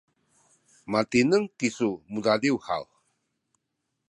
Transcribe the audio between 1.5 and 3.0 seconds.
kisu mudadiw haw?